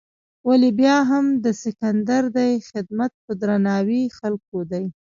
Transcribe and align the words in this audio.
ولې 0.47 0.69
بیا 0.79 0.97
هم 1.11 1.25
د 1.43 1.47
سکندر 1.63 2.23
دې 2.37 2.49
خدمت 2.69 3.11
په 3.23 3.31
درناوي 3.41 4.03
خلکو 4.17 4.57
دی. 4.71 4.85